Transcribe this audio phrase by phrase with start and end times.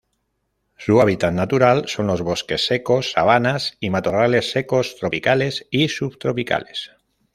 [0.77, 6.89] Su hábitat natural son los bosques secos, sabanas y matorrales secos tropicales y subtropicales.